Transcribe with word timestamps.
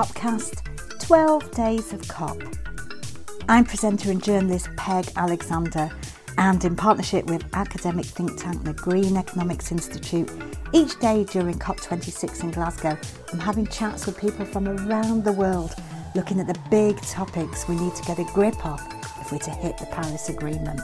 Copcast 0.00 0.62
12 0.98 1.50
Days 1.50 1.92
of 1.92 2.08
COP. 2.08 2.40
I'm 3.50 3.66
presenter 3.66 4.10
and 4.10 4.22
journalist 4.22 4.70
Peg 4.78 5.06
Alexander, 5.14 5.90
and 6.38 6.64
in 6.64 6.74
partnership 6.74 7.26
with 7.26 7.44
academic 7.52 8.06
think 8.06 8.40
tank 8.40 8.64
the 8.64 8.72
Green 8.72 9.18
Economics 9.18 9.70
Institute, 9.70 10.30
each 10.72 10.98
day 11.00 11.24
during 11.24 11.58
COP26 11.58 12.44
in 12.44 12.50
Glasgow, 12.50 12.96
I'm 13.30 13.40
having 13.40 13.66
chats 13.66 14.06
with 14.06 14.18
people 14.18 14.46
from 14.46 14.68
around 14.68 15.22
the 15.22 15.32
world 15.32 15.74
looking 16.14 16.40
at 16.40 16.46
the 16.46 16.58
big 16.70 16.98
topics 17.02 17.68
we 17.68 17.74
need 17.74 17.94
to 17.94 18.02
get 18.04 18.18
a 18.18 18.24
grip 18.32 18.64
of 18.64 18.80
if 19.20 19.30
we're 19.30 19.36
to 19.36 19.50
hit 19.50 19.76
the 19.76 19.84
Paris 19.84 20.30
Agreement. 20.30 20.80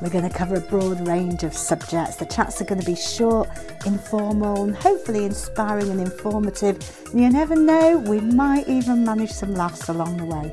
We're 0.00 0.10
going 0.10 0.28
to 0.28 0.34
cover 0.34 0.54
a 0.54 0.60
broad 0.60 1.08
range 1.08 1.42
of 1.42 1.52
subjects. 1.52 2.16
The 2.16 2.26
chats 2.26 2.60
are 2.60 2.64
going 2.64 2.80
to 2.80 2.86
be 2.86 2.94
short, 2.94 3.48
informal, 3.84 4.62
and 4.62 4.76
hopefully 4.76 5.24
inspiring 5.24 5.90
and 5.90 6.00
informative. 6.00 6.78
And 7.10 7.20
you 7.20 7.28
never 7.30 7.56
know, 7.56 7.98
we 7.98 8.20
might 8.20 8.68
even 8.68 9.04
manage 9.04 9.32
some 9.32 9.54
laughs 9.54 9.88
along 9.88 10.18
the 10.18 10.24
way. 10.24 10.52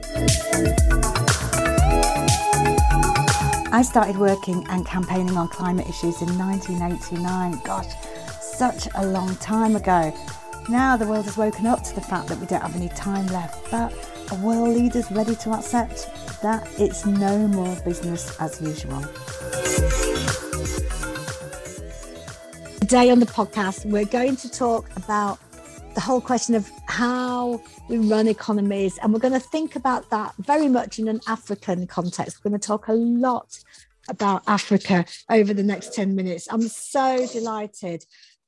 I 3.71 3.83
started 3.83 4.17
working 4.17 4.65
and 4.69 4.83
campaigning 4.83 5.37
on 5.37 5.47
climate 5.49 5.87
issues 5.87 6.23
in 6.23 6.37
1989. 6.39 7.59
Gosh, 7.63 7.93
such 8.41 8.87
a 8.95 9.05
long 9.05 9.35
time 9.35 9.75
ago. 9.75 10.11
Now 10.69 10.97
the 10.97 11.05
world 11.05 11.25
has 11.25 11.37
woken 11.37 11.67
up 11.67 11.83
to 11.83 11.93
the 11.93 12.01
fact 12.01 12.29
that 12.29 12.39
we 12.39 12.47
don't 12.47 12.61
have 12.61 12.75
any 12.75 12.89
time 12.89 13.27
left, 13.27 13.69
but 13.69 13.93
are 14.31 14.37
world 14.37 14.69
leaders 14.69 15.11
ready 15.11 15.35
to 15.35 15.51
accept 15.51 16.09
that 16.41 16.67
it's 16.77 17.05
no 17.05 17.47
more 17.47 17.75
business 17.85 18.35
as 18.39 18.61
usual? 18.61 19.01
Today 22.79 23.09
on 23.09 23.19
the 23.19 23.25
podcast, 23.25 23.85
we're 23.85 24.05
going 24.05 24.35
to 24.37 24.49
talk 24.49 24.89
about 24.95 25.39
the 25.95 26.01
whole 26.01 26.21
question 26.21 26.55
of 26.55 26.69
how 26.87 27.61
we 27.89 27.97
run 27.97 28.27
economies, 28.27 28.97
and 28.99 29.13
we're 29.13 29.19
going 29.19 29.33
to 29.33 29.39
think 29.39 29.75
about 29.75 30.09
that 30.09 30.33
very 30.39 30.67
much 30.67 30.99
in 30.99 31.07
an 31.07 31.19
African 31.27 31.87
context. 31.87 32.37
We're 32.43 32.51
going 32.51 32.59
to 32.59 32.67
talk 32.67 32.87
a 32.87 32.93
lot 32.93 33.57
about 34.09 34.43
Africa 34.47 35.05
over 35.29 35.53
the 35.53 35.63
next 35.63 35.93
10 35.93 36.15
minutes. 36.15 36.47
I'm 36.51 36.67
so 36.67 37.25
delighted 37.27 38.05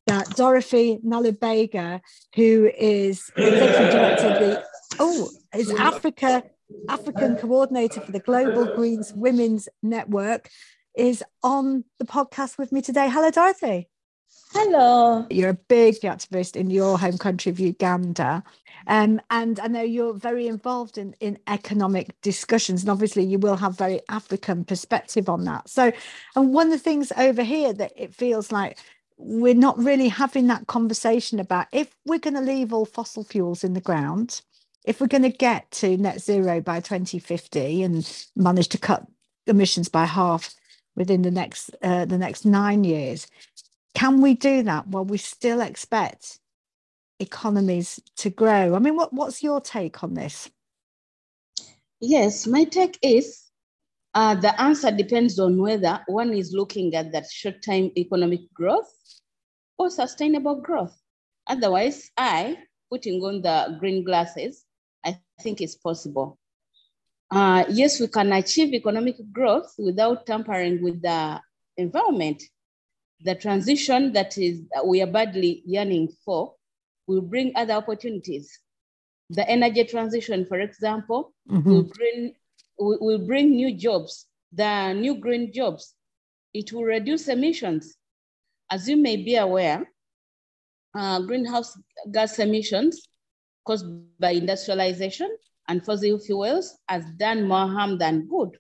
that 0.08 0.30
Dorothy 0.36 1.00
Nalubega, 1.06 2.02
who 2.36 2.72
is 2.78 3.32
executive 3.36 3.92
director 3.92 4.28
of 4.28 4.40
the 4.40 4.64
oh, 5.00 5.30
is 5.54 5.72
Africa 5.72 6.44
African 6.90 7.36
coordinator 7.38 8.02
for 8.02 8.12
the 8.12 8.20
Global 8.20 8.76
Greens 8.76 9.14
Women's 9.14 9.70
Network, 9.82 10.50
is 10.98 11.24
on 11.44 11.84
the 12.00 12.06
podcast 12.06 12.58
with 12.58 12.72
me 12.72 12.82
today. 12.82 13.08
Hello, 13.10 13.30
Dorothy. 13.30 13.88
Hello. 14.52 15.28
You're 15.30 15.50
a 15.50 15.54
big 15.54 15.96
activist 16.02 16.56
in 16.56 16.70
your 16.70 16.98
home 16.98 17.18
country 17.18 17.52
of 17.52 17.60
Uganda. 17.60 18.44
Um, 18.88 19.22
and 19.30 19.60
I 19.60 19.68
know 19.68 19.82
you're 19.82 20.14
very 20.14 20.48
involved 20.48 20.98
in, 20.98 21.14
in 21.20 21.38
economic 21.48 22.20
discussions, 22.22 22.82
and 22.82 22.90
obviously 22.90 23.24
you 23.24 23.40
will 23.40 23.58
have 23.58 23.78
very 23.78 24.02
African 24.10 24.64
perspective 24.64 25.30
on 25.30 25.44
that. 25.46 25.70
So, 25.70 25.92
and 26.36 26.54
one 26.54 26.68
of 26.68 26.72
the 26.72 26.80
things 26.80 27.12
over 27.18 27.44
here 27.44 27.74
that 27.74 27.92
it 27.96 28.16
feels 28.16 28.52
like 28.52 28.80
we're 29.18 29.54
not 29.54 29.78
really 29.78 30.10
having 30.10 30.48
that 30.48 30.68
conversation 30.68 31.40
about 31.40 31.68
if 31.72 31.96
we're 32.06 32.20
going 32.20 32.36
to 32.36 32.42
leave 32.42 32.72
all 32.72 32.86
fossil 32.86 33.24
fuels 33.24 33.64
in 33.64 33.74
the 33.74 33.82
ground, 33.82 34.42
if 34.88 35.02
we're 35.02 35.08
going 35.08 35.22
to 35.22 35.30
get 35.30 35.70
to 35.70 35.98
net 35.98 36.22
zero 36.22 36.62
by 36.62 36.80
2050 36.80 37.84
and 37.84 38.26
manage 38.38 38.70
to 38.70 38.78
cut 38.78 39.06
emissions 39.46 39.90
by 39.90 40.06
half 40.06 40.56
within 40.96 41.22
the 41.22 41.30
next 41.30 41.70
uh, 41.84 42.06
the 42.06 42.18
next 42.18 42.46
nine 42.46 42.86
years, 42.86 43.28
can 43.94 44.22
we 44.22 44.34
do 44.34 44.64
that 44.64 44.88
while 44.88 45.04
we 45.04 45.18
still 45.18 45.60
expect 45.60 46.40
economies 47.20 48.00
to 48.16 48.30
grow? 48.30 48.76
I 48.76 48.80
mean, 48.80 48.96
what, 48.96 49.12
what's 49.12 49.44
your 49.44 49.60
take 49.60 50.04
on 50.04 50.14
this? 50.14 50.50
Yes, 52.00 52.48
my 52.48 52.64
take 52.64 52.98
is 53.02 53.44
uh, 54.14 54.36
the 54.36 54.60
answer 54.62 54.90
depends 54.90 55.38
on 55.38 55.62
whether 55.62 56.00
one 56.08 56.34
is 56.34 56.54
looking 56.54 56.96
at 56.96 57.12
that 57.12 57.26
short 57.30 57.62
time 57.62 57.92
economic 57.98 58.42
growth 58.54 58.90
or 59.78 59.90
sustainable 59.90 60.62
growth. 60.62 60.98
Otherwise, 61.48 62.10
I, 62.18 62.58
putting 62.90 63.22
on 63.22 63.42
the 63.42 63.78
green 63.80 64.06
glasses, 64.06 64.64
I 65.08 65.18
think 65.42 65.62
it's 65.62 65.76
possible. 65.76 66.38
Uh, 67.32 67.64
yes, 67.70 68.00
we 68.00 68.08
can 68.08 68.32
achieve 68.34 68.74
economic 68.74 69.16
growth 69.32 69.74
without 69.78 70.26
tampering 70.26 70.82
with 70.82 71.02
the 71.02 71.40
environment. 71.78 72.44
The 73.22 73.36
transition 73.36 74.14
that 74.14 74.38
is 74.38 74.62
that 74.74 74.86
we 74.86 75.02
are 75.02 75.12
badly 75.12 75.64
yearning 75.66 76.10
for 76.24 76.54
will 77.08 77.22
bring 77.22 77.54
other 77.56 77.74
opportunities. 77.74 78.60
The 79.30 79.48
energy 79.50 79.84
transition, 79.86 80.46
for 80.46 80.60
example, 80.60 81.34
mm-hmm. 81.50 81.70
will 81.70 81.84
bring 81.84 82.34
will 82.80 83.26
bring 83.26 83.52
new 83.52 83.76
jobs, 83.76 84.28
the 84.54 84.94
new 84.94 85.16
green 85.16 85.52
jobs. 85.52 85.94
It 86.54 86.72
will 86.72 86.84
reduce 86.84 87.28
emissions. 87.28 87.96
As 88.70 88.88
you 88.88 88.98
may 88.98 89.18
be 89.18 89.36
aware, 89.36 89.90
uh, 90.94 91.22
greenhouse 91.22 91.78
gas 92.12 92.40
emissions 92.40 93.08
caused 93.68 93.86
by 94.20 94.32
industrialization 94.32 95.30
and 95.68 95.86
fossil 95.86 96.18
fuels 96.18 96.78
has 96.88 97.04
done 97.18 97.48
more 97.48 97.68
harm 97.68 97.98
than 97.98 98.26
good. 98.28 98.58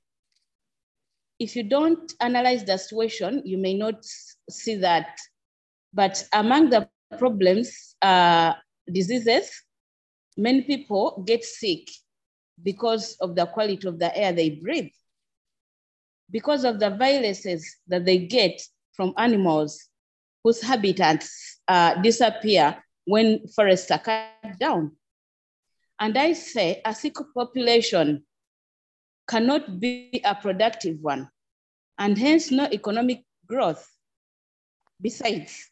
If 1.39 1.55
you 1.55 1.63
don't 1.63 2.11
analyze 2.19 2.65
the 2.65 2.77
situation, 2.77 3.41
you 3.45 3.57
may 3.57 3.73
not 3.73 4.03
see 4.49 4.75
that. 4.77 5.17
But 5.93 6.27
among 6.33 6.69
the 6.71 6.89
problems, 7.17 7.95
uh, 8.01 8.53
diseases, 8.91 9.49
many 10.35 10.63
people 10.63 11.23
get 11.25 11.43
sick 11.43 11.87
because 12.61 13.15
of 13.21 13.35
the 13.35 13.45
quality 13.45 13.87
of 13.87 13.99
the 13.99 14.15
air 14.17 14.33
they 14.33 14.49
breathe, 14.49 14.91
because 16.29 16.65
of 16.65 16.79
the 16.79 16.89
viruses 16.89 17.77
that 17.87 18.03
they 18.03 18.17
get 18.17 18.61
from 18.93 19.13
animals 19.17 19.87
whose 20.43 20.61
habitats 20.61 21.59
uh, 21.67 22.01
disappear 22.01 22.83
when 23.07 23.47
forests 23.47 23.89
are 23.89 23.99
cut 23.99 24.59
down. 24.59 24.91
And 25.99 26.15
I 26.17 26.33
say 26.33 26.81
a 26.85 26.93
sick 26.93 27.15
population 27.33 28.23
cannot 29.27 29.79
be 29.79 30.21
a 30.23 30.35
productive 30.35 30.97
one, 31.01 31.29
and 31.97 32.17
hence 32.17 32.51
no 32.51 32.67
economic 32.71 33.23
growth. 33.47 33.87
Besides, 35.01 35.71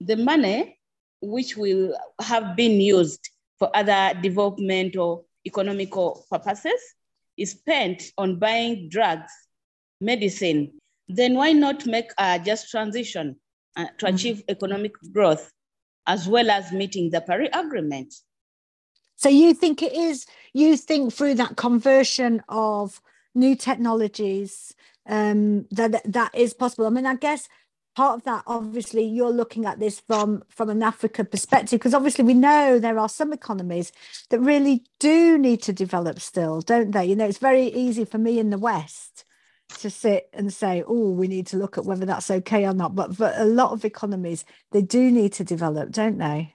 the 0.00 0.16
money 0.16 0.78
which 1.22 1.56
will 1.56 1.96
have 2.20 2.54
been 2.56 2.80
used 2.80 3.26
for 3.58 3.74
other 3.74 4.12
development 4.20 4.96
or 4.96 5.24
economical 5.46 6.26
purposes 6.30 6.80
is 7.38 7.52
spent 7.52 8.02
on 8.18 8.38
buying 8.38 8.90
drugs, 8.90 9.32
medicine, 10.00 10.72
then 11.08 11.34
why 11.34 11.52
not 11.52 11.86
make 11.86 12.10
a 12.18 12.38
just 12.38 12.70
transition 12.70 13.36
uh, 13.76 13.86
to 13.98 14.06
mm-hmm. 14.06 14.14
achieve 14.14 14.42
economic 14.48 14.92
growth 15.12 15.50
as 16.06 16.28
well 16.28 16.50
as 16.50 16.72
meeting 16.72 17.10
the 17.10 17.20
Paris 17.20 17.50
Agreement? 17.52 18.14
So 19.16 19.28
you 19.28 19.54
think 19.54 19.82
it 19.82 19.92
is, 19.92 20.26
you 20.52 20.76
think 20.76 21.12
through 21.12 21.34
that 21.34 21.56
conversion 21.56 22.42
of 22.48 23.00
new 23.34 23.56
technologies 23.56 24.74
um, 25.08 25.66
that 25.70 26.02
that 26.04 26.34
is 26.34 26.52
possible. 26.54 26.86
I 26.86 26.90
mean, 26.90 27.06
I 27.06 27.14
guess 27.14 27.48
part 27.96 28.18
of 28.18 28.24
that 28.24 28.44
obviously 28.46 29.02
you're 29.02 29.30
looking 29.30 29.64
at 29.64 29.80
this 29.80 30.00
from 30.00 30.44
from 30.48 30.68
an 30.68 30.82
africa 30.82 31.24
perspective 31.24 31.80
because 31.80 31.94
obviously 31.94 32.22
we 32.22 32.34
know 32.34 32.78
there 32.78 32.98
are 32.98 33.08
some 33.08 33.32
economies 33.32 33.90
that 34.28 34.38
really 34.38 34.84
do 35.00 35.38
need 35.38 35.62
to 35.62 35.72
develop 35.72 36.20
still 36.20 36.60
don't 36.60 36.92
they 36.92 37.06
you 37.06 37.16
know 37.16 37.24
it's 37.24 37.38
very 37.38 37.68
easy 37.68 38.04
for 38.04 38.18
me 38.18 38.38
in 38.38 38.50
the 38.50 38.58
west 38.58 39.24
to 39.78 39.90
sit 39.90 40.28
and 40.32 40.52
say 40.52 40.82
oh 40.86 41.10
we 41.10 41.28
need 41.28 41.46
to 41.46 41.56
look 41.56 41.78
at 41.78 41.84
whether 41.84 42.06
that's 42.06 42.30
okay 42.30 42.66
or 42.66 42.74
not 42.74 42.94
but 42.94 43.16
for 43.16 43.32
a 43.36 43.44
lot 43.44 43.72
of 43.72 43.84
economies 43.84 44.44
they 44.72 44.82
do 44.82 45.10
need 45.10 45.32
to 45.32 45.44
develop 45.44 45.90
don't 45.90 46.18
they 46.18 46.54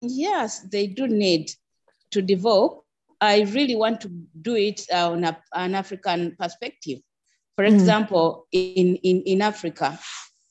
yes 0.00 0.60
they 0.60 0.86
do 0.86 1.06
need 1.06 1.50
to 2.10 2.22
develop 2.22 2.84
i 3.20 3.42
really 3.42 3.76
want 3.76 4.00
to 4.00 4.08
do 4.40 4.54
it 4.56 4.82
on 4.92 5.24
a, 5.24 5.38
an 5.54 5.74
african 5.74 6.34
perspective 6.38 6.98
for 7.56 7.66
hmm. 7.66 7.74
example 7.74 8.46
mm. 8.54 8.74
in, 8.76 8.96
in 8.96 9.22
in 9.22 9.42
africa 9.42 9.98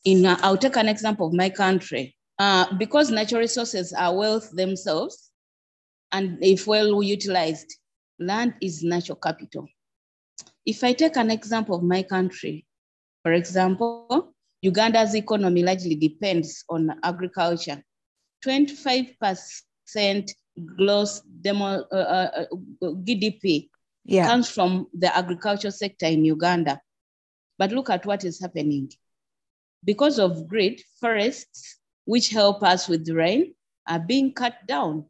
in 0.05 0.25
uh, 0.25 0.37
I'll 0.41 0.57
take 0.57 0.75
an 0.75 0.89
example 0.89 1.27
of 1.27 1.33
my 1.33 1.49
country. 1.49 2.15
Uh, 2.39 2.65
because 2.77 3.11
natural 3.11 3.41
resources 3.41 3.93
are 3.93 4.15
wealth 4.15 4.49
themselves, 4.51 5.29
and 6.11 6.37
if 6.41 6.65
well 6.65 7.01
utilized, 7.03 7.67
land 8.19 8.55
is 8.61 8.83
natural 8.83 9.17
capital. 9.17 9.67
If 10.65 10.83
I 10.83 10.93
take 10.93 11.17
an 11.17 11.29
example 11.29 11.75
of 11.75 11.83
my 11.83 12.03
country, 12.03 12.65
for 13.21 13.33
example, 13.33 14.33
Uganda's 14.61 15.15
economy 15.15 15.63
largely 15.63 15.95
depends 15.95 16.63
on 16.69 16.99
agriculture. 17.03 17.83
25% 18.45 20.31
gross 20.77 21.21
demo, 21.41 21.83
uh, 21.91 21.95
uh, 21.95 22.29
uh 22.41 22.45
GDP 22.81 23.69
yeah. 24.05 24.27
comes 24.27 24.49
from 24.49 24.87
the 24.93 25.15
agriculture 25.15 25.71
sector 25.71 26.05
in 26.05 26.25
Uganda. 26.25 26.79
But 27.57 27.71
look 27.71 27.89
at 27.89 28.05
what 28.05 28.23
is 28.23 28.39
happening 28.41 28.91
because 29.83 30.19
of 30.19 30.47
grid, 30.47 30.81
forests 30.99 31.79
which 32.05 32.29
help 32.29 32.63
us 32.63 32.87
with 32.87 33.07
rain, 33.09 33.53
are 33.87 33.99
being 33.99 34.33
cut 34.33 34.55
down. 34.67 35.05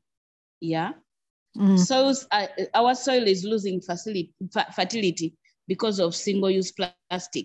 Yeah. 0.59 0.93
Mm. 1.57 1.77
So 1.77 2.13
uh, 2.31 2.47
our 2.73 2.95
soil 2.95 3.27
is 3.27 3.43
losing 3.43 3.81
facility, 3.81 4.33
fertility 4.75 5.35
because 5.67 5.99
of 5.99 6.15
single-use 6.15 6.71
plastics. 6.71 7.41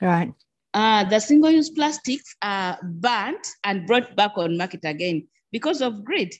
Right. 0.00 0.32
Uh, 0.74 1.04
the 1.04 1.20
single-use 1.20 1.70
plastics 1.70 2.36
are 2.42 2.78
burnt 2.82 3.46
and 3.64 3.86
brought 3.86 4.14
back 4.16 4.32
on 4.36 4.56
market 4.56 4.80
again 4.84 5.26
because 5.52 5.80
of 5.80 6.04
greed. 6.04 6.34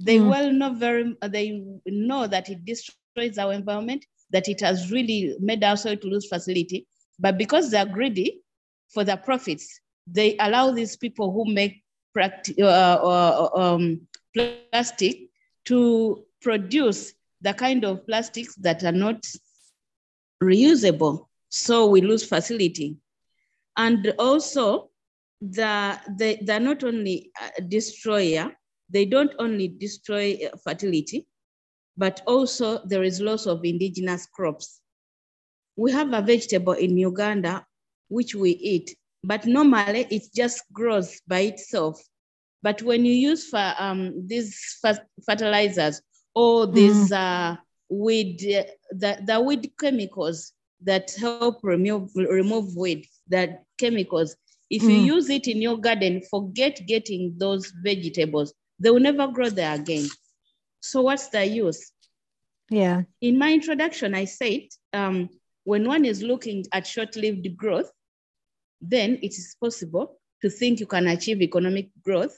They 0.00 0.18
Mm. 0.18 0.28
well 0.28 0.52
know 0.52 0.72
very 0.74 1.16
they 1.28 1.62
know 1.86 2.26
that 2.26 2.48
it 2.50 2.64
destroys 2.64 3.14
our 3.14 3.30
environment, 3.30 3.82
that 4.06 4.26
it 4.26 4.36
has 4.38 4.68
really 4.68 5.14
made 5.22 5.46
our 5.46 5.56
soil 5.60 5.78
to 5.80 5.94
lose 5.94 6.12
facility. 6.12 6.86
But 7.18 7.36
because 7.36 7.70
they're 7.70 7.84
greedy 7.86 8.40
for 8.88 9.04
the 9.04 9.16
profits, 9.16 9.80
they 10.06 10.36
allow 10.38 10.70
these 10.72 10.96
people 10.96 11.32
who 11.32 11.52
make 11.52 11.82
practi- 12.16 12.60
uh, 12.60 12.98
uh, 13.02 13.50
um, 13.54 14.06
plastic 14.34 15.30
to 15.66 16.24
produce 16.40 17.12
the 17.40 17.52
kind 17.54 17.84
of 17.84 18.06
plastics 18.06 18.54
that 18.56 18.82
are 18.84 18.92
not 18.92 19.24
reusable. 20.42 21.26
So 21.48 21.86
we 21.86 22.00
lose 22.00 22.24
facility. 22.24 22.96
And 23.76 24.14
also, 24.18 24.90
the, 25.40 25.98
they, 26.18 26.36
they're 26.42 26.60
not 26.60 26.84
only 26.84 27.30
a 27.56 27.62
destroyer, 27.62 28.52
they 28.90 29.04
don't 29.04 29.32
only 29.38 29.68
destroy 29.68 30.38
uh, 30.44 30.56
fertility, 30.64 31.26
but 31.96 32.22
also 32.26 32.80
there 32.84 33.02
is 33.02 33.20
loss 33.20 33.46
of 33.46 33.64
indigenous 33.64 34.26
crops. 34.26 34.80
We 35.76 35.92
have 35.92 36.12
a 36.12 36.22
vegetable 36.22 36.72
in 36.72 36.96
Uganda 36.96 37.64
which 38.08 38.34
we 38.34 38.50
eat, 38.50 38.96
but 39.22 39.46
normally 39.46 40.06
it 40.10 40.24
just 40.34 40.62
grows 40.72 41.20
by 41.28 41.40
itself. 41.40 42.02
But 42.62 42.82
when 42.82 43.04
you 43.04 43.12
use 43.12 43.48
for, 43.48 43.74
um, 43.78 44.26
these 44.26 44.80
fertilizers 45.24 46.02
or 46.34 46.66
these 46.66 47.12
uh, 47.12 47.56
weed, 47.90 48.40
uh, 48.54 48.64
the, 48.90 49.18
the 49.26 49.40
weed 49.40 49.70
chemicals 49.78 50.52
that 50.84 51.10
help 51.20 51.48
remove, 51.50 51.98
remove 52.04 52.62
weed, 52.64 52.94
that 53.28 53.64
chemicals, 53.78 54.36
if 54.70 54.88
you 54.88 54.96
Mm. 54.96 55.04
use 55.14 55.28
it 55.28 55.46
in 55.46 55.60
your 55.60 55.76
garden, 55.76 56.20
forget 56.30 56.80
getting 56.86 57.34
those 57.38 57.72
vegetables. 57.82 58.54
They 58.78 58.90
will 58.90 59.00
never 59.00 59.28
grow 59.28 59.50
there 59.50 59.74
again. 59.74 60.06
So 60.80 61.02
what's 61.02 61.28
the 61.28 61.44
use? 61.46 61.92
Yeah. 62.70 63.02
In 63.20 63.38
my 63.38 63.52
introduction, 63.52 64.14
I 64.14 64.24
said 64.24 64.68
um, 64.92 65.28
when 65.64 65.86
one 65.86 66.04
is 66.04 66.22
looking 66.22 66.64
at 66.72 66.86
short-lived 66.86 67.56
growth, 67.56 67.90
then 68.80 69.18
it 69.22 69.32
is 69.32 69.56
possible 69.60 70.18
to 70.42 70.50
think 70.50 70.80
you 70.80 70.86
can 70.86 71.06
achieve 71.08 71.42
economic 71.42 71.88
growth 72.04 72.36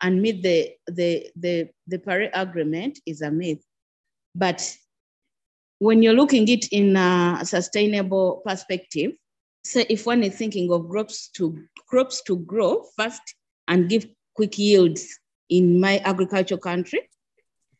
and 0.00 0.20
meet 0.22 0.42
the, 0.42 0.70
the, 0.86 1.26
the, 1.36 1.68
the 1.86 1.98
Paris 1.98 2.30
Agreement 2.34 2.98
is 3.06 3.20
a 3.22 3.30
myth. 3.30 3.64
But 4.34 4.76
when 5.78 6.02
you're 6.02 6.14
looking 6.14 6.48
it 6.48 6.68
in 6.72 6.96
a 6.96 7.40
sustainable 7.44 8.42
perspective, 8.44 9.12
say 9.64 9.86
if 9.88 10.06
one 10.06 10.22
is 10.22 10.34
thinking 10.36 10.70
of 10.72 10.88
crops 10.88 11.28
to 11.36 11.64
crops 11.86 12.22
to 12.22 12.38
grow 12.38 12.84
fast 12.96 13.22
and 13.68 13.88
give 13.88 14.06
quick 14.34 14.58
yields 14.58 15.18
in 15.48 15.80
my 15.80 16.00
agricultural 16.04 16.60
country, 16.60 17.08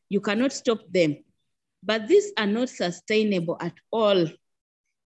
you 0.09 0.21
cannot 0.21 0.53
stop 0.53 0.81
them. 0.91 1.17
But 1.83 2.09
these 2.09 2.33
are 2.37 2.47
not 2.47 2.69
sustainable 2.69 3.57
at 3.61 3.75
all. 3.91 4.27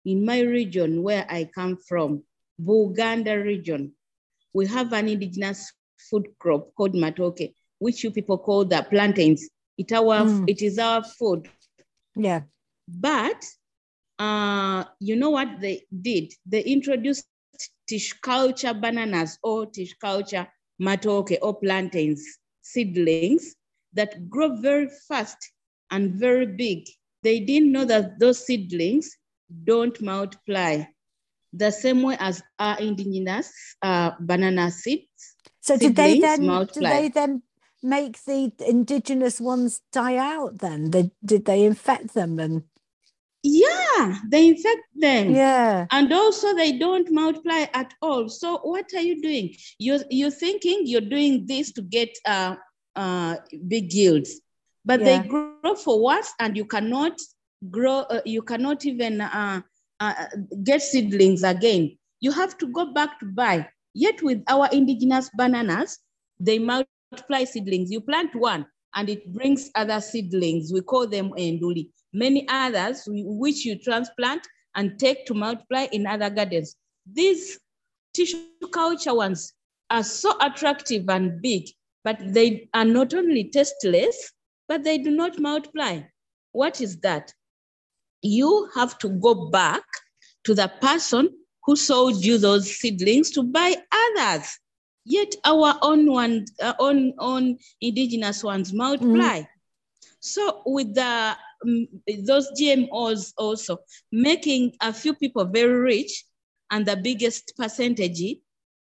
In 0.04 0.24
my 0.24 0.40
region 0.40 1.02
where 1.02 1.26
I 1.28 1.44
come 1.44 1.76
from, 1.76 2.24
Buganda 2.60 3.42
region, 3.42 3.92
we 4.52 4.66
have 4.66 4.92
an 4.92 5.08
indigenous 5.08 5.72
food 6.10 6.28
crop 6.38 6.74
called 6.74 6.94
matoke, 6.94 7.54
which 7.78 8.04
you 8.04 8.10
people 8.10 8.38
call 8.38 8.64
the 8.64 8.86
plantains. 8.88 9.48
It, 9.82 9.92
our, 9.98 10.24
Mm. 10.24 10.48
it 10.48 10.62
is 10.62 10.78
our 10.78 11.02
food. 11.02 11.48
Yeah. 12.16 12.42
But 12.88 13.44
uh, 14.18 14.84
you 15.00 15.16
know 15.16 15.30
what 15.30 15.60
they 15.60 15.86
did? 16.02 16.32
They 16.46 16.62
introduced 16.62 17.26
tissue 17.88 18.16
culture 18.22 18.74
bananas 18.74 19.38
or 19.42 19.66
tissue 19.66 19.94
culture 20.00 20.48
matoke 20.80 21.38
or 21.42 21.54
plantains 21.60 22.38
seedlings 22.62 23.56
that 23.92 24.28
grow 24.30 24.56
very 24.60 24.88
fast 25.08 25.38
and 25.90 26.14
very 26.14 26.46
big. 26.46 26.86
They 27.22 27.40
didn't 27.40 27.72
know 27.72 27.84
that 27.84 28.18
those 28.20 28.46
seedlings 28.46 29.16
don't 29.64 30.00
multiply 30.00 30.84
the 31.52 31.70
same 31.70 32.02
way 32.02 32.16
as 32.20 32.42
our 32.58 32.78
indigenous 32.80 33.52
uh, 33.82 34.12
banana 34.20 34.70
seeds. 34.70 35.36
So 35.60 35.76
did 35.76 35.96
they 35.96 36.14
then 36.14 36.66
did 36.72 36.88
they 36.88 37.08
then 37.08 37.42
make 37.82 38.24
the 38.24 38.52
indigenous 38.66 39.40
ones 39.40 39.80
die 39.92 40.16
out 40.16 40.58
then? 40.58 40.90
They, 40.90 41.10
did 41.24 41.44
they 41.44 41.64
infect 41.64 42.14
them 42.14 42.38
and 42.38 42.62
Yeah, 43.42 44.18
they 44.30 44.48
infect 44.48 44.82
them. 44.94 45.30
yeah. 45.34 45.86
and 45.90 46.12
also 46.12 46.54
they 46.54 46.78
don't 46.78 47.10
multiply 47.10 47.66
at 47.74 47.92
all 48.00 48.28
so 48.28 48.58
what 48.62 48.86
are 48.94 49.00
you 49.00 49.20
doing 49.20 49.54
you're, 49.78 49.98
you're 50.10 50.30
thinking 50.30 50.82
you're 50.84 51.00
doing 51.16 51.44
this 51.46 51.72
to 51.72 51.82
get 51.82 52.10
uh, 52.26 52.54
uh, 52.96 53.36
big 53.68 53.92
yields 53.92 54.40
but 54.84 55.00
Yeah. 55.00 55.22
they 55.22 55.28
grow 55.28 55.74
for 55.74 56.02
worse 56.02 56.32
and 56.38 56.56
you 56.56 56.64
cannot 56.64 57.18
grow 57.70 57.98
uh, 58.14 58.22
you 58.24 58.42
cannot 58.42 58.86
even 58.86 59.20
uh, 59.20 59.60
uh, 60.00 60.14
get 60.62 60.80
seedlings 60.82 61.42
again 61.42 61.98
you 62.20 62.30
have 62.32 62.56
to 62.58 62.66
go 62.68 62.92
back 62.92 63.18
to 63.20 63.26
buy 63.26 63.66
yet 63.94 64.22
with 64.22 64.40
our 64.48 64.68
indigenous 64.72 65.30
bananas 65.36 65.98
they 66.38 66.58
multiply 66.58 66.86
seedlings 67.44 67.90
you 67.90 68.00
plant 68.00 68.34
one 68.34 68.66
and 68.94 69.08
it 69.08 69.32
brings 69.32 69.70
other 69.74 70.00
seedlings 70.00 70.72
we 70.72 70.80
call 70.80 71.06
them 71.06 71.30
enduli 71.38 71.88
many 72.12 72.46
others 72.48 73.02
which 73.06 73.64
you 73.64 73.78
transplant 73.78 74.46
and 74.74 74.98
take 74.98 75.26
to 75.26 75.34
multiply 75.34 75.86
in 75.92 76.06
other 76.06 76.30
gardens. 76.30 76.76
These 77.10 77.58
tissue 78.14 78.38
culture 78.72 79.14
ones 79.14 79.52
are 79.90 80.02
so 80.02 80.34
attractive 80.40 81.08
and 81.08 81.40
big, 81.42 81.68
but 82.04 82.18
they 82.20 82.68
are 82.74 82.84
not 82.84 83.14
only 83.14 83.44
tasteless, 83.50 84.32
but 84.68 84.84
they 84.84 84.98
do 84.98 85.10
not 85.10 85.38
multiply. 85.38 86.00
What 86.52 86.80
is 86.80 86.98
that? 87.00 87.32
You 88.22 88.70
have 88.74 88.98
to 88.98 89.08
go 89.08 89.50
back 89.50 89.82
to 90.44 90.54
the 90.54 90.70
person 90.80 91.30
who 91.64 91.76
sold 91.76 92.24
you 92.24 92.38
those 92.38 92.70
seedlings 92.76 93.30
to 93.32 93.42
buy 93.42 93.76
others. 93.92 94.58
Yet 95.04 95.34
our 95.44 95.78
own 95.82 96.10
one, 96.10 96.46
uh, 96.60 96.74
own, 96.78 97.14
own 97.18 97.58
indigenous 97.80 98.44
ones 98.44 98.72
multiply. 98.72 99.42
So 100.20 100.62
with 100.64 100.94
the 100.94 101.36
mm, 101.66 101.88
those 102.24 102.48
GMOs 102.52 103.32
also 103.36 103.78
making 104.12 104.74
a 104.80 104.92
few 104.92 105.14
people 105.14 105.44
very 105.44 105.80
rich 105.80 106.24
and 106.70 106.86
the 106.86 106.96
biggest 106.96 107.52
percentage 107.56 108.22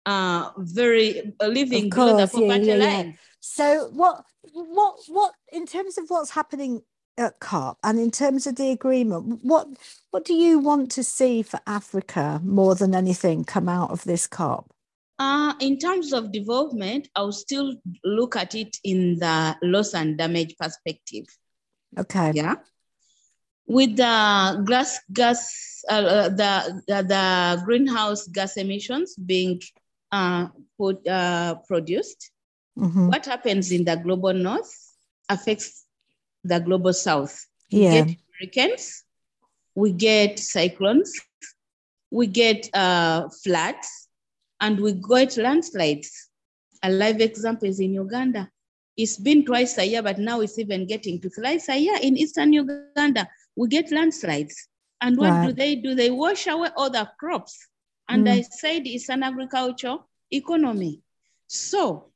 uh, 0.06 0.52
very 0.58 1.34
uh, 1.42 1.48
living 1.48 1.86
Of 1.86 1.92
below 1.92 2.18
the 2.18 2.28
course, 2.28 2.32
poverty 2.32 2.66
yeah, 2.66 2.76
yeah. 2.76 2.86
line. 2.86 3.18
So 3.42 3.90
what 3.94 4.24
what 4.54 4.96
what 5.08 5.34
in 5.52 5.66
terms 5.66 5.98
of 5.98 6.06
what's 6.10 6.32
happening 6.32 6.82
at 7.18 7.40
COP 7.40 7.78
and 7.84 8.00
in 8.00 8.12
terms 8.12 8.48
of 8.48 8.56
the 8.56 8.72
agreement, 8.72 9.40
what 9.44 9.68
what 10.12 10.24
do 10.24 10.34
you 10.34 10.60
want 10.60 10.92
to 10.92 11.04
see 11.04 11.42
for 11.42 11.60
Africa 11.68 12.40
more 12.44 12.74
than 12.74 12.96
anything 12.96 13.44
come 13.44 13.68
out 13.68 13.92
of 13.92 14.06
this 14.06 14.28
COP? 14.28 14.72
Uh, 15.20 15.54
in 15.60 15.78
terms 15.80 16.14
of 16.14 16.32
development, 16.32 17.10
I'll 17.16 17.32
still 17.32 17.76
look 18.04 18.36
at 18.36 18.54
it 18.54 18.78
in 18.84 19.18
the 19.20 19.56
loss 19.64 19.94
and 19.96 20.18
damage 20.18 20.56
perspective. 20.60 21.26
Okay. 21.98 22.32
Yeah. 22.36 22.56
With 23.66 23.98
the 23.98 24.62
glass 24.66 25.00
gas, 25.12 25.84
uh, 25.90 25.94
uh, 25.94 26.30
the, 26.30 26.82
the 26.88 27.04
the 27.04 27.62
greenhouse 27.66 28.28
gas 28.28 28.56
emissions 28.58 29.16
being 29.16 29.62
uh, 30.12 30.48
put, 30.78 31.06
uh, 31.08 31.56
produced, 31.68 32.32
Mhm. 32.78 33.10
what 33.10 33.26
happens 33.26 33.72
in 33.72 33.84
the 33.84 33.96
global 33.96 34.34
north 34.34 34.72
affects 35.28 35.86
the 36.44 36.60
global 36.60 36.94
south. 36.94 37.46
We 37.72 37.80
Yeah. 37.80 38.06
get 38.06 38.18
hurricanes, 38.40 39.04
we 39.76 39.92
get 39.92 40.40
cyclones, 40.40 41.12
we 42.12 42.28
get 42.28 42.70
uh, 42.74 43.30
floods, 43.44 44.07
and 44.62 44.80
we 44.80 44.94
get 44.94 45.38
landslides. 45.38 46.30
A 46.84 46.90
live 46.90 47.22
example 47.22 47.68
is 47.68 47.80
in 47.80 47.94
Uganda. 47.94 48.50
It's 48.96 49.18
been 49.18 49.46
twice 49.46 49.78
a 49.78 49.86
year, 49.86 50.02
but 50.02 50.18
now 50.18 50.42
it's 50.42 50.58
even 50.58 50.88
getting 50.88 51.20
to 51.22 51.30
thrice 51.30 51.70
a 51.70 51.78
year 51.78 51.98
in 52.02 52.18
eastern 52.18 52.54
Uganda. 52.54 53.28
We 53.56 53.68
get 53.68 53.92
landslides. 53.92 54.68
And 55.02 55.18
what 55.18 55.30
do 55.48 55.54
they 55.54 55.76
do? 55.76 55.94
They 55.96 56.10
wash 56.10 56.48
away 56.48 56.70
all 56.76 56.90
the 56.90 57.08
crops. 57.20 57.68
And 58.10 58.26
Mm. 58.26 58.32
I 58.32 58.42
said 58.42 58.82
it's 58.88 59.10
an 59.10 59.22
agricultural 59.24 60.08
economy. 60.32 61.02
So, 61.48 62.12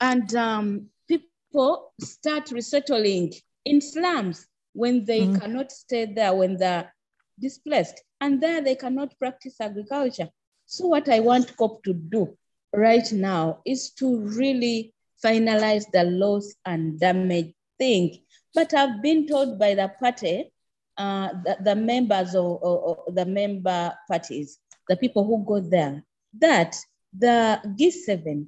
and 0.00 0.34
um, 0.34 0.90
people 1.08 1.92
start 2.00 2.50
resettling 2.52 3.34
in 3.64 3.80
slums 3.80 4.46
when 4.72 5.04
they 5.04 5.26
Mm. 5.26 5.40
cannot 5.40 5.72
stay 5.72 6.06
there, 6.06 6.34
when 6.34 6.56
they're 6.56 6.94
displaced. 7.38 8.02
And 8.20 8.40
there 8.40 8.62
they 8.62 8.76
cannot 8.76 9.18
practice 9.18 9.60
agriculture. 9.60 10.30
So 10.70 10.86
what 10.86 11.08
I 11.08 11.18
want 11.18 11.56
COP 11.56 11.82
to 11.82 11.92
do 11.92 12.38
right 12.72 13.10
now 13.10 13.58
is 13.66 13.90
to 13.98 14.20
really 14.20 14.94
finalize 15.18 15.90
the 15.90 16.04
loss 16.04 16.54
and 16.64 16.98
damage 17.00 17.52
thing. 17.76 18.20
But 18.54 18.72
I've 18.72 19.02
been 19.02 19.26
told 19.26 19.58
by 19.58 19.74
the 19.74 19.90
party, 19.98 20.52
uh, 20.96 21.30
the, 21.44 21.56
the 21.64 21.74
members 21.74 22.36
of, 22.36 22.60
the 23.08 23.26
member 23.26 23.92
parties, 24.08 24.58
the 24.88 24.96
people 24.96 25.24
who 25.24 25.44
go 25.44 25.58
there, 25.58 26.04
that 26.38 26.76
the 27.18 27.60
G7 27.66 28.46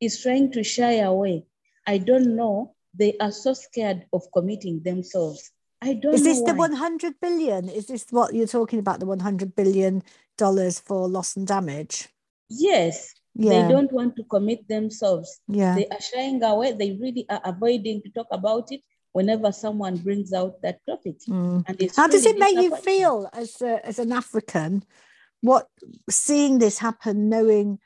is 0.00 0.22
trying 0.22 0.50
to 0.52 0.64
shy 0.64 1.00
away. 1.00 1.44
I 1.86 1.98
don't 1.98 2.34
know. 2.34 2.76
They 2.94 3.14
are 3.20 3.30
so 3.30 3.52
scared 3.52 4.06
of 4.14 4.22
committing 4.32 4.80
themselves. 4.82 5.50
I 5.82 5.92
don't 5.92 6.14
Is 6.14 6.24
this 6.24 6.40
the 6.40 6.54
100 6.54 7.20
billion? 7.20 7.68
Is 7.68 7.86
this 7.86 8.06
what 8.10 8.34
you're 8.34 8.46
talking 8.46 8.78
about? 8.78 9.00
The 9.00 9.06
100 9.06 9.54
billion 9.54 10.02
dollars 10.38 10.80
for 10.80 11.06
loss 11.06 11.36
and 11.36 11.46
damage? 11.46 12.08
Yes. 12.48 13.14
Yeah. 13.34 13.62
They 13.62 13.68
don't 13.68 13.92
want 13.92 14.16
to 14.16 14.24
commit 14.24 14.66
themselves. 14.68 15.40
Yeah. 15.46 15.74
They 15.74 15.86
are 15.88 16.00
shying 16.00 16.42
away. 16.42 16.72
They 16.72 16.92
really 16.92 17.26
are 17.28 17.40
avoiding 17.44 18.02
to 18.02 18.10
talk 18.10 18.26
about 18.32 18.72
it 18.72 18.80
whenever 19.12 19.52
someone 19.52 19.96
brings 19.96 20.32
out 20.32 20.60
that 20.62 20.80
topic. 20.86 21.16
Mm. 21.28 21.64
And 21.68 21.90
How 21.94 22.08
does 22.08 22.24
it 22.24 22.38
make 22.38 22.56
you 22.56 22.74
feel 22.76 23.28
as 23.32 23.60
a, 23.60 23.84
as 23.86 23.98
an 23.98 24.12
African? 24.12 24.84
What 25.40 25.68
seeing 26.10 26.58
this 26.58 26.78
happen, 26.78 27.28
knowing 27.28 27.78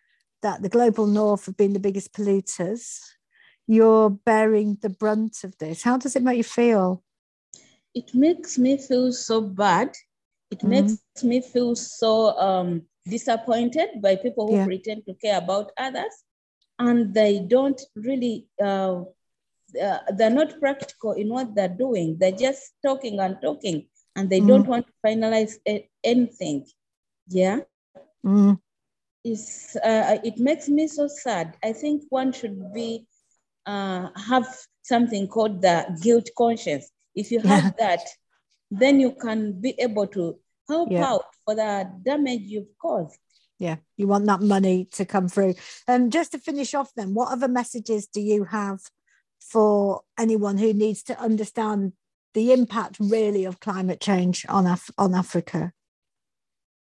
that 0.43 0.63
the 0.63 0.69
global 0.69 1.07
north 1.07 1.47
have 1.47 1.57
been 1.57 1.73
the 1.73 1.81
biggest 1.81 2.13
polluters, 2.13 3.01
you're 3.67 4.11
bearing 4.11 4.79
the 4.81 4.91
brunt 4.91 5.45
of 5.45 5.57
this. 5.59 5.83
How 5.83 5.97
does 5.97 6.17
it 6.17 6.23
make 6.23 6.37
you 6.37 6.45
feel? 6.45 7.03
It 7.95 8.15
makes 8.15 8.59
me 8.59 8.79
feel 8.79 9.13
so 9.13 9.41
bad. 9.41 9.95
It 10.53 10.61
mm. 10.61 10.69
makes 10.69 11.25
me 11.25 11.41
feel 11.41 11.75
so 11.75 12.39
um, 12.39 12.83
disappointed 13.09 14.01
by 14.01 14.17
people 14.17 14.47
who 14.47 14.57
yeah. 14.57 14.67
pretend 14.67 15.07
to 15.07 15.15
care 15.15 15.39
about 15.39 15.73
others 15.79 16.15
and 16.79 17.15
they 17.15 17.41
don't 17.41 17.81
really 17.97 18.47
uh, 18.63 19.03
uh, 19.83 19.99
they're 20.17 20.31
not 20.31 20.59
practical 20.61 21.13
in 21.13 21.29
what 21.29 21.55
they're 21.55 21.77
doing 21.87 22.17
they're 22.19 22.41
just 22.49 22.73
talking 22.85 23.19
and 23.21 23.37
talking 23.43 23.87
and 24.17 24.29
they 24.29 24.41
mm. 24.41 24.49
don't 24.49 24.67
want 24.67 24.87
to 24.87 24.93
finalize 25.05 25.55
a- 25.67 25.89
anything 26.05 26.65
yeah 27.29 27.59
mm. 28.25 28.59
it's, 29.25 29.77
uh, 29.77 30.19
it 30.23 30.39
makes 30.39 30.69
me 30.69 30.87
so 30.87 31.09
sad 31.09 31.57
i 31.65 31.73
think 31.73 32.03
one 32.11 32.33
should 32.33 32.73
be 32.73 33.07
uh, 33.67 34.09
have 34.17 34.47
something 34.83 35.27
called 35.27 35.63
the 35.63 35.99
guilt 36.03 36.29
conscience 36.37 36.91
if 37.15 37.31
you 37.31 37.41
have 37.41 37.65
yeah. 37.65 37.73
that 37.79 38.07
then 38.71 38.99
you 38.99 39.13
can 39.13 39.61
be 39.61 39.75
able 39.79 40.07
to 40.07 40.39
help 40.69 40.91
yeah. 40.91 41.05
out 41.05 41.25
for 41.45 41.55
the 41.55 41.91
damage 42.03 42.43
you've 42.43 42.77
caused. 42.81 43.19
Yeah, 43.59 43.77
you 43.97 44.09
want 44.09 44.27
that 44.27 44.41
money 44.41 44.89
to 44.93 45.05
come 45.05 45.29
through. 45.29 45.55
And 45.87 46.05
um, 46.05 46.11
just 46.11 46.33
to 46.33 46.39
finish 46.39 46.75
off, 46.75 46.91
then, 46.97 47.15
what 47.15 47.31
other 47.31 47.49
messages 47.49 48.09
do 48.09 48.21
you 48.21 48.45
have 48.45 48.81
for 49.41 50.03
anyone 50.19 50.59
who 50.59 50.73
needs 50.73 51.03
to 51.05 51.19
understand 51.21 51.93
the 52.35 52.53
impact 52.53 52.97
really 52.99 53.45
of 53.45 53.61
climate 53.61 54.01
change 54.01 54.45
on 54.49 54.67
Af- 54.67 54.91
on 54.99 55.15
Africa? 55.15 55.73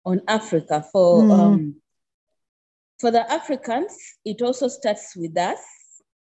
On 0.04 0.20
Africa, 0.26 0.84
for 0.90 1.22
mm. 1.22 1.38
um, 1.38 1.76
for 2.98 3.10
the 3.10 3.30
Africans, 3.30 3.96
it 4.24 4.42
also 4.42 4.66
starts 4.68 5.14
with 5.14 5.36
us. 5.38 5.60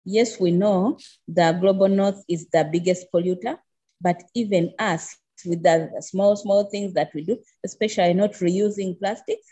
Yes, 0.05 0.39
we 0.39 0.51
know 0.51 0.97
the 1.27 1.57
global 1.59 1.87
north 1.87 2.21
is 2.27 2.47
the 2.51 2.67
biggest 2.69 3.07
polluter, 3.13 3.57
but 4.01 4.21
even 4.35 4.73
us, 4.77 5.15
with 5.45 5.63
the 5.63 5.91
small, 6.01 6.35
small 6.35 6.65
things 6.65 6.93
that 6.93 7.11
we 7.13 7.23
do, 7.23 7.37
especially 7.63 8.13
not 8.13 8.33
reusing 8.33 8.97
plastics. 8.97 9.47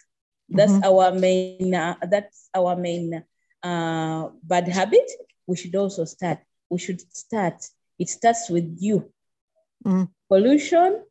That's 0.50 0.72
mm-hmm. 0.72 0.84
our 0.84 1.12
main, 1.14 1.74
uh, 1.74 1.96
that's 2.10 2.50
our 2.54 2.76
main 2.76 3.24
uh, 3.64 4.30
bad 4.44 4.68
habit. 4.68 5.10
We 5.48 5.56
should 5.56 5.76
also 5.76 6.06
start. 6.06 6.40
We 6.70 6.78
should 6.78 7.02
start. 7.16 7.66
It 8.00 8.10
starts 8.10 8.50
with 8.50 8.78
you. 8.80 9.12
Mm. 9.86 10.10
Pollution, 10.30 11.04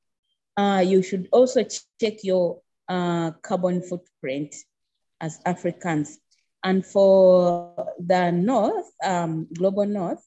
uh, 0.57 0.85
you 0.87 1.03
should 1.03 1.29
also 1.33 1.65
check 2.01 2.23
your 2.23 2.61
uh, 2.89 3.33
carbon 3.43 3.83
footprint 3.83 4.55
as 5.21 5.41
Africans. 5.45 6.19
And 6.63 6.85
for 6.85 7.95
the 7.99 8.31
North, 8.31 8.91
um, 9.03 9.49
global 9.55 9.87
North, 9.87 10.23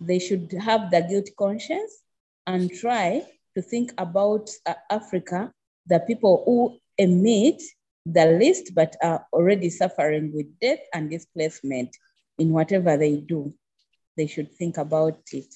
they 0.00 0.18
should 0.18 0.52
have 0.52 0.90
the 0.90 1.02
guilt 1.02 1.28
conscience 1.38 2.02
and 2.46 2.70
try 2.72 3.26
to 3.54 3.62
think 3.62 3.92
about 3.98 4.50
uh, 4.66 4.74
Africa, 4.90 5.52
the 5.86 6.00
people 6.00 6.42
who 6.44 6.78
emit 6.98 7.62
the 8.06 8.26
least 8.26 8.74
but 8.74 8.96
are 9.02 9.26
already 9.32 9.70
suffering 9.70 10.32
with 10.34 10.58
death 10.60 10.80
and 10.92 11.10
displacement 11.10 11.96
in 12.38 12.50
whatever 12.50 12.96
they 12.96 13.16
do. 13.16 13.52
They 14.16 14.26
should 14.26 14.52
think 14.52 14.76
about 14.76 15.18
it. 15.32 15.54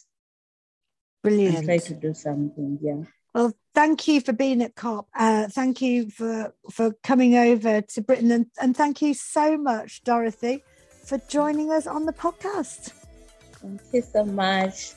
Brilliant. 1.22 1.56
And 1.56 1.64
try 1.66 1.78
to 1.78 1.94
do 1.94 2.14
something. 2.14 2.78
Yeah. 2.80 3.02
Well, 3.34 3.52
thank 3.74 4.08
you 4.08 4.20
for 4.20 4.32
being 4.32 4.62
at 4.62 4.74
COP. 4.74 5.08
Uh, 5.14 5.48
thank 5.48 5.82
you 5.82 6.10
for 6.10 6.54
for 6.70 6.92
coming 7.04 7.36
over 7.36 7.82
to 7.82 8.00
Britain, 8.00 8.30
and, 8.32 8.46
and 8.60 8.76
thank 8.76 9.02
you 9.02 9.14
so 9.14 9.56
much, 9.56 10.02
Dorothy, 10.02 10.64
for 11.04 11.18
joining 11.28 11.70
us 11.70 11.86
on 11.86 12.06
the 12.06 12.12
podcast. 12.12 12.92
Thank 13.60 13.80
you 13.92 14.02
so 14.02 14.24
much. 14.24 14.94